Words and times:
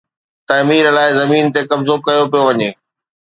تعمير 0.49 0.85
لاءِ 0.95 1.09
زمين 1.19 1.45
تي 1.53 1.61
قبضو 1.71 1.95
ڪيو 2.05 2.23
پيو 2.31 2.43
وڃي. 2.47 2.69